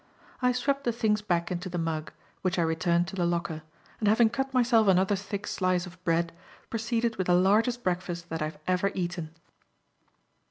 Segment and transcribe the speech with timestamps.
[0.41, 2.11] I swept the things back into the mug,
[2.41, 3.61] which I returned to the locker,
[3.99, 6.33] and having cut myself another thick slice of bread,
[6.71, 9.29] proceeded with the largest breakfast that I have ever eaten.